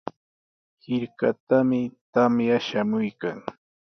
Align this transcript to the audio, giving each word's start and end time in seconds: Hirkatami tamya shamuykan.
Hirkatami 0.83 1.81
tamya 2.13 2.57
shamuykan. 2.67 3.37